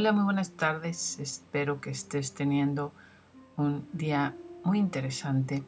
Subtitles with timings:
[0.00, 1.18] Hola, muy buenas tardes.
[1.18, 2.94] Espero que estés teniendo
[3.58, 4.34] un día
[4.64, 5.62] muy interesante.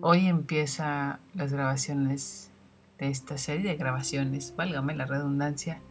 [0.00, 2.50] Hoy empieza las grabaciones
[2.98, 5.82] de esta serie de grabaciones, válgame la redundancia,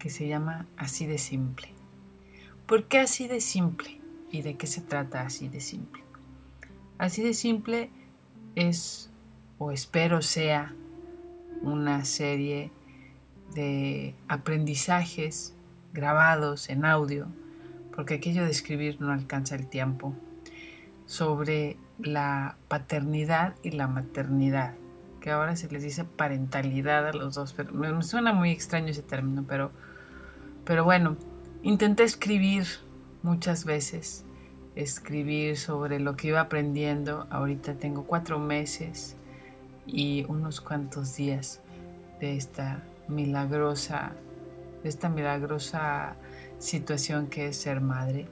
[0.00, 1.68] que se llama Así de Simple.
[2.66, 4.00] ¿Por qué así de simple?
[4.32, 6.02] ¿Y de qué se trata así de simple?
[6.98, 7.88] Así de simple
[8.56, 9.12] es,
[9.58, 10.74] o espero sea,
[11.62, 12.72] una serie
[13.54, 15.53] de aprendizajes
[15.94, 17.28] grabados en audio,
[17.94, 20.12] porque aquello de escribir no alcanza el tiempo,
[21.06, 24.74] sobre la paternidad y la maternidad,
[25.20, 29.02] que ahora se les dice parentalidad a los dos, pero me suena muy extraño ese
[29.02, 29.70] término, pero,
[30.64, 31.16] pero bueno,
[31.62, 32.66] intenté escribir
[33.22, 34.24] muchas veces,
[34.74, 39.16] escribir sobre lo que iba aprendiendo, ahorita tengo cuatro meses
[39.86, 41.60] y unos cuantos días
[42.20, 44.14] de esta milagrosa
[44.84, 46.16] esta milagrosa
[46.58, 48.28] situación que es ser madre.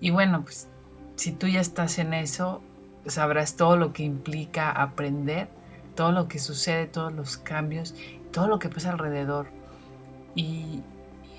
[0.00, 0.68] Y bueno, pues
[1.16, 2.62] si tú ya estás en eso,
[3.06, 5.48] sabrás todo lo que implica aprender,
[5.94, 7.94] todo lo que sucede, todos los cambios,
[8.32, 9.48] todo lo que pasa alrededor.
[10.34, 10.82] Y,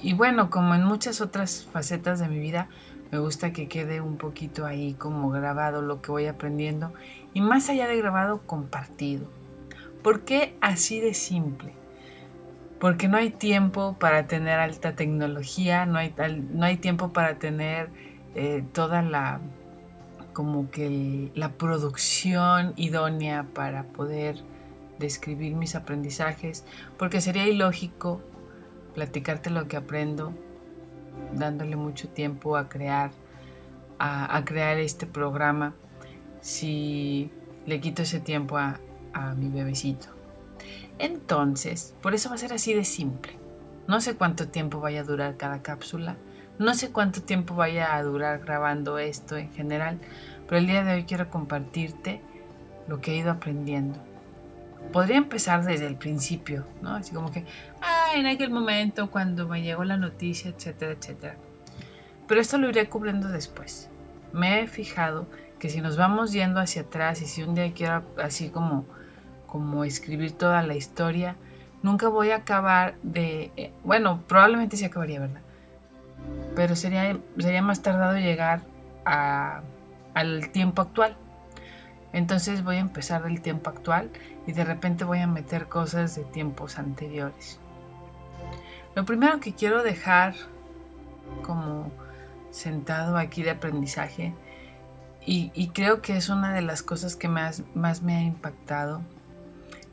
[0.01, 2.67] y bueno, como en muchas otras facetas de mi vida,
[3.11, 6.93] me gusta que quede un poquito ahí como grabado lo que voy aprendiendo
[7.33, 9.27] y más allá de grabado, compartido.
[10.03, 11.73] ¿Por qué así de simple?
[12.79, 16.13] Porque no hay tiempo para tener alta tecnología, no hay,
[16.51, 17.89] no hay tiempo para tener
[18.35, 19.41] eh, toda la
[20.33, 24.37] como que la producción idónea para poder
[24.97, 26.65] describir mis aprendizajes,
[26.97, 28.21] porque sería ilógico
[28.93, 30.33] platicarte lo que aprendo
[31.33, 33.11] dándole mucho tiempo a crear
[33.97, 35.73] a, crear este programa
[36.39, 37.29] si
[37.65, 38.79] le quito ese tiempo a
[39.35, 40.18] mi bebecito.
[40.99, 43.33] Entonces, por eso va a ser así de simple.
[43.87, 46.17] No sé cuánto tiempo vaya a durar cada cápsula,
[46.59, 49.97] no sé cuánto tiempo vaya a durar grabando esto en general,
[50.45, 52.21] pero el día de hoy quiero compartirte
[52.87, 53.97] lo que he ido aprendiendo.
[54.91, 56.95] Podría empezar desde el principio, ¿no?
[56.95, 57.45] Así como que,
[57.81, 61.37] ah, en aquel momento cuando me llegó la noticia, etcétera, etcétera.
[62.27, 63.89] Pero esto lo iré cubriendo después.
[64.33, 65.27] Me he fijado
[65.59, 68.85] que si nos vamos yendo hacia atrás y si un día quiero así como
[69.51, 71.35] como escribir toda la historia,
[71.81, 73.51] nunca voy a acabar de...
[73.57, 75.41] Eh, bueno, probablemente se acabaría, ¿verdad?
[76.55, 78.61] Pero sería, sería más tardado llegar
[79.05, 81.17] al tiempo actual.
[82.13, 84.09] Entonces voy a empezar del tiempo actual
[84.45, 87.59] y de repente voy a meter cosas de tiempos anteriores.
[88.95, 90.33] Lo primero que quiero dejar
[91.43, 91.91] como
[92.51, 94.33] sentado aquí de aprendizaje
[95.25, 99.01] y, creo que es una de las cosas que más, más me ha impactado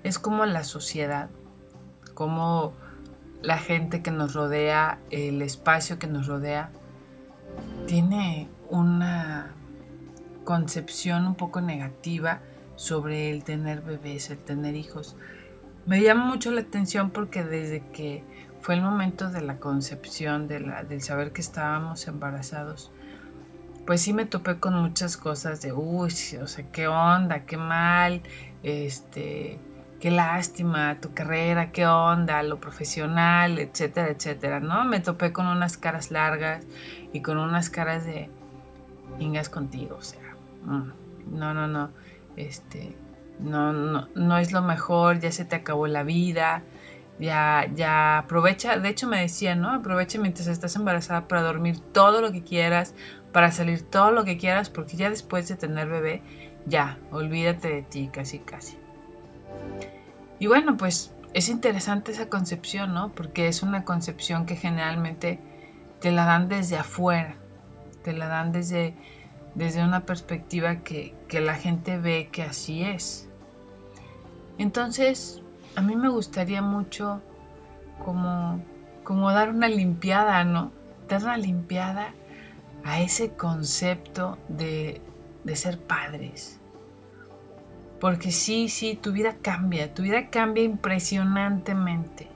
[0.07, 1.31] es como la sociedad,
[2.15, 2.73] como
[3.43, 6.71] la gente que nos rodea, el espacio que nos rodea,
[7.87, 9.51] tiene una
[10.45, 12.41] concepción un poco negativa
[12.77, 15.17] sobre el tener bebés, el tener hijos.
[15.87, 18.23] Me llama mucho la atención porque desde que
[18.61, 22.93] fue el momento de la concepción, del saber que estábamos embarazados,
[23.87, 28.23] pues sí me topé con muchas cosas de, uy, o sea, qué onda, qué mal,
[28.63, 29.59] este,
[30.01, 34.85] qué lástima, tu carrera, qué onda, lo profesional, etcétera, etcétera, ¿no?
[34.85, 36.65] Me topé con unas caras largas
[37.13, 38.29] y con unas caras de
[39.19, 41.91] ingas contigo, o sea, mm, no, no, no,
[42.37, 42.95] este,
[43.41, 46.63] no, no, no es lo mejor, ya se te acabó la vida,
[47.19, 49.71] ya, ya aprovecha, de hecho me decía, ¿no?
[49.71, 52.95] Aprovecha mientras estás embarazada para dormir todo lo que quieras,
[53.33, 56.23] para salir todo lo que quieras, porque ya después de tener bebé,
[56.67, 58.77] ya, olvídate de ti, casi, casi.
[60.39, 63.13] Y bueno, pues es interesante esa concepción, ¿no?
[63.13, 65.39] Porque es una concepción que generalmente
[66.01, 67.37] te la dan desde afuera,
[68.03, 68.95] te la dan desde,
[69.55, 73.29] desde una perspectiva que, que la gente ve que así es.
[74.59, 75.43] Entonces,
[75.75, 77.21] a mí me gustaría mucho
[78.05, 78.63] como,
[79.05, 80.73] como dar una limpiada, ¿no?
[81.09, 82.15] Dar una limpiada
[82.85, 85.01] a ese concepto de,
[85.45, 86.61] de ser padres,
[88.01, 92.29] porque sí, sí, tu vida cambia, tu vida cambia impresionantemente.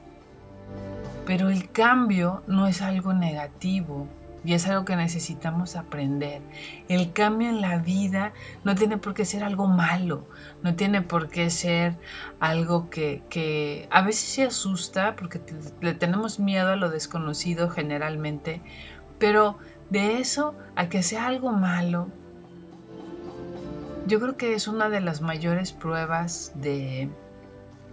[1.27, 4.09] Pero el cambio no es algo negativo
[4.45, 6.41] y es algo que necesitamos aprender.
[6.89, 8.33] El cambio en la vida
[8.65, 10.27] no tiene por qué ser algo malo,
[10.63, 11.97] no tiene por qué ser
[12.41, 15.41] algo que, que a veces se asusta porque
[15.81, 18.63] le tenemos miedo a lo desconocido generalmente,
[19.19, 19.59] pero
[19.91, 22.09] de eso a que sea algo malo,
[24.07, 27.09] yo creo que es una de las mayores pruebas de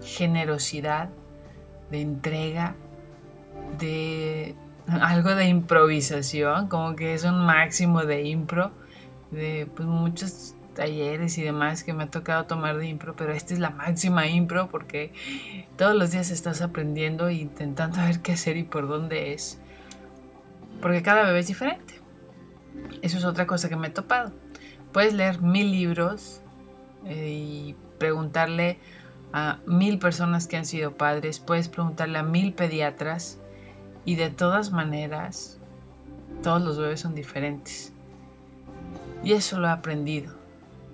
[0.02, 1.10] generosidad,
[1.92, 2.76] de entrega,
[3.80, 4.56] de
[4.88, 8.72] algo de improvisación, como que es un máximo de impro,
[9.32, 13.54] de pues, muchos talleres y demás que me ha tocado tomar de impro, pero esta
[13.54, 15.12] es la máxima impro porque
[15.76, 19.60] todos los días estás aprendiendo e intentando ver qué hacer y por dónde es.
[20.82, 21.96] Porque cada bebé es diferente.
[23.02, 24.32] Eso es otra cosa que me he topado.
[24.92, 26.42] Puedes leer mil libros
[27.06, 28.80] eh, y preguntarle
[29.34, 33.40] a mil personas que han sido padres, puedes preguntarle a mil pediatras
[34.06, 35.60] y de todas maneras
[36.42, 37.92] todos los bebés son diferentes.
[39.24, 40.36] Y eso lo he aprendido.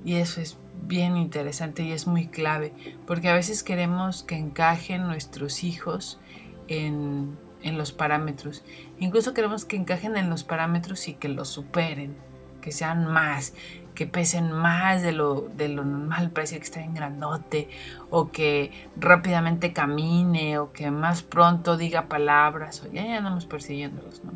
[0.03, 2.73] Y eso es bien interesante y es muy clave,
[3.05, 6.19] porque a veces queremos que encajen nuestros hijos
[6.67, 8.63] en, en los parámetros.
[8.99, 12.15] Incluso queremos que encajen en los parámetros y que los superen,
[12.61, 13.53] que sean más,
[13.93, 17.69] que pesen más de lo, de lo normal, parece que está en grandote,
[18.09, 24.23] o que rápidamente camine, o que más pronto diga palabras, o ya, ya andamos persiguiéndolos,
[24.23, 24.31] ¿no?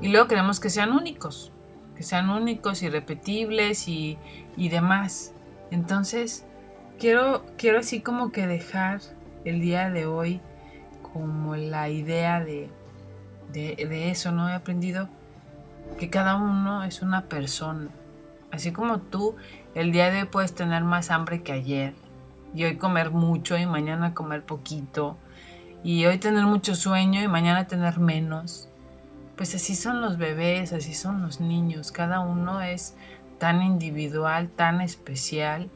[0.00, 1.50] Y luego queremos que sean únicos,
[1.96, 4.18] que sean únicos, irrepetibles y,
[4.56, 5.32] y demás.
[5.70, 6.44] Entonces,
[6.98, 9.00] quiero, quiero así como que dejar
[9.44, 10.40] el día de hoy
[11.12, 12.68] como la idea de,
[13.52, 14.48] de, de eso, ¿no?
[14.48, 15.08] He aprendido
[15.98, 17.90] que cada uno es una persona.
[18.50, 19.36] Así como tú,
[19.74, 21.94] el día de hoy puedes tener más hambre que ayer.
[22.54, 25.16] Y hoy comer mucho y mañana comer poquito.
[25.82, 28.68] Y hoy tener mucho sueño y mañana tener menos.
[29.36, 31.90] Pues así son los bebés, así son los niños.
[31.90, 32.94] Cada uno es
[33.38, 35.68] tan individual, tan especial,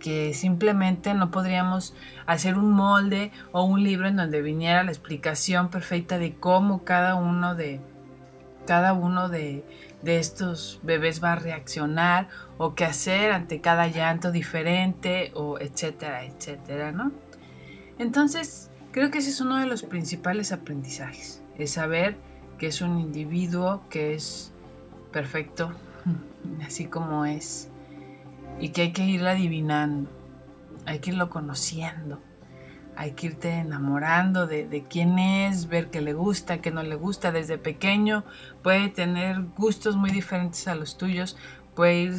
[0.00, 1.94] que simplemente no podríamos
[2.26, 7.14] hacer un molde o un libro en donde viniera la explicación perfecta de cómo cada
[7.14, 7.80] uno de,
[8.66, 9.64] cada uno de,
[10.04, 12.28] estos bebés va a reaccionar
[12.58, 17.12] o qué hacer ante cada llanto diferente o etcétera, etcétera, ¿no?
[17.98, 22.16] Entonces, creo que ese es uno de los principales aprendizajes, es saber
[22.58, 24.52] que es un individuo que es
[25.12, 25.72] perfecto,
[26.66, 27.68] así como es,
[28.60, 30.10] y que hay que irlo adivinando,
[30.84, 32.20] hay que irlo conociendo,
[32.96, 37.30] hay que irte enamorando de, quién es, ver qué le gusta, qué no le gusta.
[37.30, 38.24] Desde pequeño
[38.62, 41.36] puede tener gustos muy diferentes a los tuyos,
[41.74, 42.16] puede ir,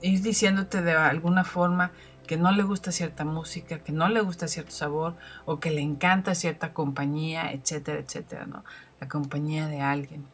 [0.00, 1.92] ir diciéndote de alguna forma
[2.26, 5.82] que no le gusta cierta música, que no le gusta cierto sabor o que le
[5.82, 8.64] encanta cierta compañía, etcétera, etcétera, ¿no?
[9.00, 10.24] La compañía de alguien.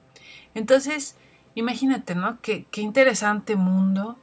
[0.55, 1.17] Entonces,
[1.55, 2.41] imagínate, ¿no?
[2.41, 4.19] Qué, qué interesante mundo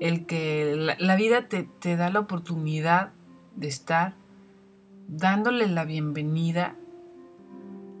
[0.00, 3.12] el que la, vida te da la oportunidad
[3.56, 4.14] de estar
[5.08, 6.76] dándole la bienvenida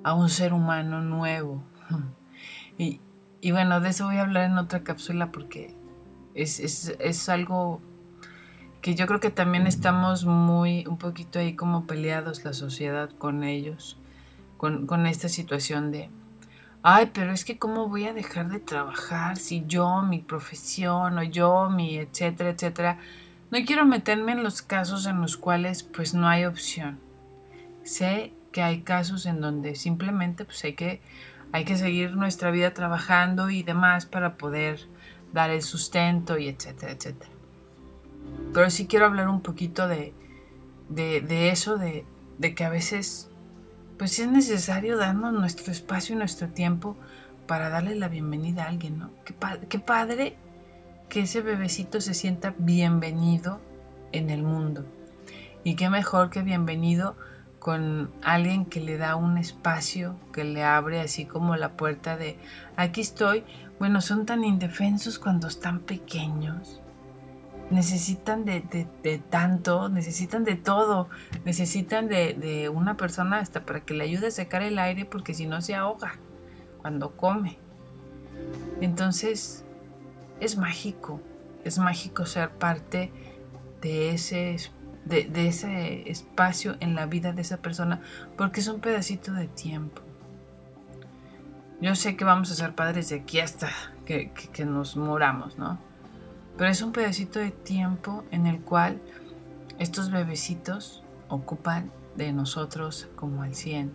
[0.04, 1.62] a un ser humano nuevo.
[3.40, 5.74] Y, bueno, de eso voy a hablar en otra cápsula porque
[6.34, 7.80] es, algo
[8.80, 13.44] que yo creo que también estamos muy, un poquito ahí como peleados la sociedad con
[13.44, 13.96] ellos,
[14.56, 16.10] con, con esta situación de,
[16.82, 21.22] ay, pero es que cómo voy a dejar de trabajar si yo, mi profesión o
[21.22, 22.98] yo, mi etcétera, etcétera,
[23.50, 26.98] no quiero meterme en los casos en los cuales pues no hay opción.
[27.82, 31.00] Sé que hay casos en donde simplemente pues hay que,
[31.52, 34.80] hay que seguir nuestra vida trabajando y demás para poder
[35.32, 37.30] dar el sustento y etcétera, etcétera.
[38.52, 40.12] Pero sí quiero hablar un poquito de,
[40.90, 42.04] de, eso, de,
[42.38, 43.30] de, que a veces
[43.98, 46.96] pues es necesario darnos nuestro espacio y nuestro tiempo
[47.46, 49.10] para darle la bienvenida a alguien, ¿no?
[49.24, 49.34] Qué,
[49.68, 50.36] qué padre
[51.08, 53.60] que ese bebecito se sienta bienvenido
[54.12, 54.84] en el mundo.
[55.64, 57.16] Y qué mejor que bienvenido
[57.58, 62.38] con alguien que le da un espacio, que le abre así como la puerta de
[62.76, 63.44] aquí estoy.
[63.78, 66.80] Bueno, son tan indefensos cuando están pequeños.
[67.70, 68.62] Necesitan de,
[69.28, 71.08] tanto, necesitan de todo,
[71.44, 75.34] necesitan de, de una persona hasta para que le ayude a secar el aire porque
[75.34, 76.14] si no se ahoga
[76.80, 77.58] cuando come.
[78.80, 79.66] Entonces,
[80.40, 81.20] es mágico,
[81.64, 83.12] es mágico ser parte
[83.80, 84.56] de ese,
[85.04, 88.00] de, ese espacio en la vida de esa persona
[88.36, 90.02] porque es un pedacito de tiempo.
[91.80, 93.70] Yo sé que vamos a ser padres de aquí hasta
[94.04, 95.78] que, que, nos moramos, ¿no?
[96.56, 99.00] Pero es un pedacito de tiempo en el cual
[99.78, 103.92] estos bebecitos ocupan de nosotros como al 100.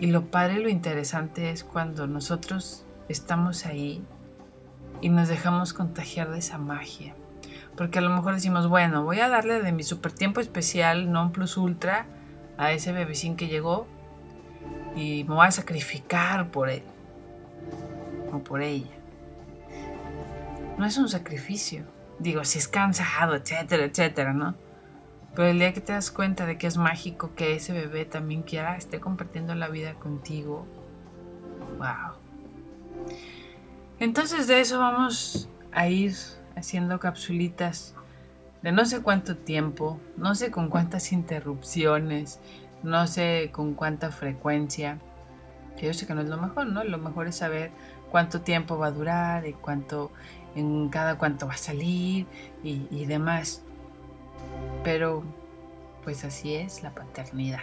[0.00, 4.04] Y lo padre, lo interesante es cuando nosotros estamos ahí
[5.00, 7.14] y nos dejamos contagiar de esa magia.
[7.76, 11.30] Porque a lo mejor decimos, bueno, voy a darle de mi super tiempo especial non
[11.30, 12.06] plus ultra
[12.56, 13.86] a ese bebecín que llegó
[14.96, 16.82] y me voy a sacrificar por él
[18.32, 18.96] o por ella.
[20.78, 21.84] No es un sacrificio.
[22.18, 24.54] Digo, si es cansado, etcétera, etcétera, ¿no?
[25.34, 28.42] Pero el día que te das cuenta de que es mágico que ese bebé también
[28.42, 30.66] quiera, esté compartiendo la vida contigo,
[31.76, 32.15] wow.
[33.98, 36.14] Entonces de eso vamos a ir
[36.54, 37.94] haciendo capsulitas
[38.62, 42.40] de no sé cuánto tiempo, no sé con cuántas interrupciones,
[42.82, 44.98] no sé con cuánta frecuencia.
[45.80, 46.82] Yo sé que no es lo mejor, ¿no?
[46.84, 47.70] Lo mejor es saber
[48.10, 50.10] cuánto tiempo va a durar y cuánto,
[50.54, 52.26] en cada cuánto va a salir
[52.64, 53.62] y, y demás.
[54.82, 55.22] Pero,
[56.02, 57.60] pues así es la paternidad.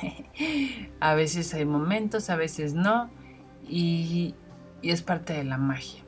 [1.00, 3.10] a veces hay momentos, a veces no.
[3.68, 4.34] Y,
[4.84, 6.02] y es parte de la magia.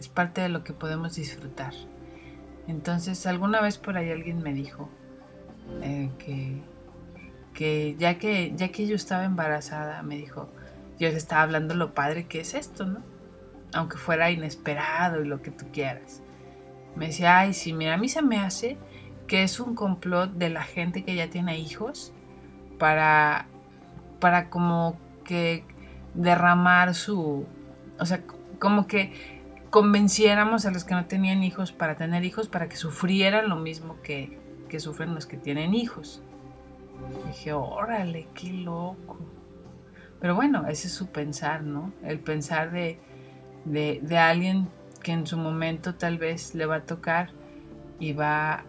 [0.00, 1.74] Es parte de lo que podemos disfrutar.
[2.66, 4.88] Entonces, alguna vez por ahí alguien me dijo
[5.82, 6.62] eh, que,
[7.52, 10.48] que, ya que ya que yo estaba embarazada, me dijo,
[10.98, 13.02] yo le estaba hablando lo padre que es esto, ¿no?
[13.74, 16.22] Aunque fuera inesperado y lo que tú quieras.
[16.96, 18.78] Me decía, ay, sí, mira, a mí se me hace
[19.26, 22.14] que es un complot de la gente que ya tiene hijos
[22.78, 23.46] para,
[24.20, 25.64] para como que
[26.14, 27.46] derramar su,
[27.98, 28.22] o sea,
[28.58, 29.12] como que
[29.72, 33.96] convenciéramos a los que no tenían hijos para tener hijos para que sufrieran lo mismo
[34.02, 34.38] que,
[34.78, 36.22] sufren los que tienen hijos.
[37.26, 39.18] dije, órale, qué loco.
[40.20, 41.90] Pero bueno, ese es su pensar, ¿no?
[42.04, 42.98] El pensar de,
[43.64, 44.68] de, alguien
[45.02, 47.30] que en su momento tal vez le va a tocar
[47.98, 48.64] y va,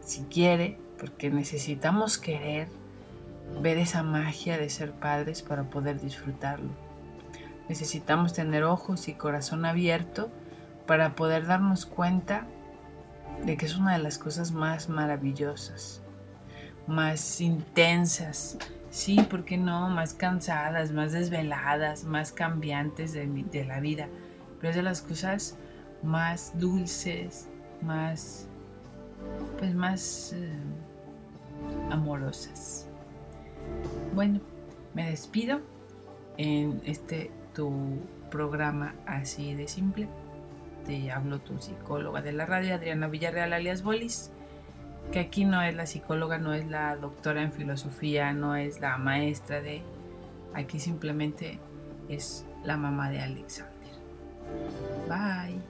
[0.00, 2.66] si quiere, porque necesitamos querer
[3.62, 6.87] ver esa magia de ser padres para poder disfrutarlo.
[7.68, 10.30] Necesitamos tener ojos y corazón abierto
[10.86, 12.46] para poder darnos cuenta
[13.44, 16.02] de que es una de las cosas más maravillosas,
[16.86, 18.56] más intensas,
[18.90, 19.88] sí, ¿por qué no?
[19.90, 24.08] Más cansadas, más desveladas, más cambiantes de, la vida,
[24.58, 25.56] pero es de las cosas
[26.02, 27.48] más dulces,
[27.82, 28.46] más,
[29.58, 30.50] pues más eh,
[31.90, 32.86] amorosas.
[34.14, 34.40] Bueno,
[34.94, 35.60] me despido
[36.38, 37.98] en este tu
[38.30, 40.06] programa así de simple
[40.86, 44.30] te hablo tu psicóloga de la radio, Adriana Villarreal alias Bolis,
[45.10, 48.96] que aquí no es la psicóloga, no es la doctora en filosofía, no es la
[48.96, 49.82] maestra de...
[50.54, 51.58] Aquí simplemente
[52.08, 53.74] es la mamá de Alexander.
[55.08, 55.60] Bye.